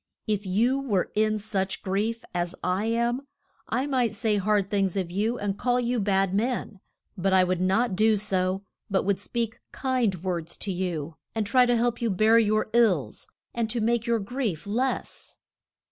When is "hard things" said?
4.37-4.97